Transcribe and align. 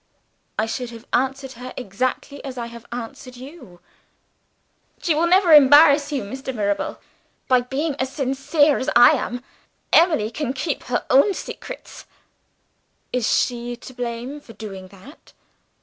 "I 0.57 0.65
should 0.65 0.89
have 0.89 1.05
answered 1.13 1.51
her 1.51 1.75
exactly 1.77 2.43
as 2.43 2.57
I 2.57 2.65
have 2.65 2.87
answered 2.91 3.35
you." 3.35 3.79
"She 4.99 5.13
will 5.13 5.27
never 5.27 5.51
embarrass 5.53 6.11
you, 6.11 6.23
Mr. 6.23 6.55
Mirabel, 6.55 6.99
by 7.47 7.61
being 7.61 7.93
as 7.99 8.11
sincere 8.11 8.79
as 8.79 8.89
I 8.95 9.11
am. 9.11 9.43
Emily 9.93 10.31
can 10.31 10.53
keep 10.53 10.85
her 10.85 11.05
own 11.11 11.35
secrets." 11.35 12.05
"Is 13.13 13.31
she 13.31 13.75
to 13.75 13.93
blame 13.93 14.39
for 14.41 14.53
doing 14.53 14.87
that?" 14.87 15.33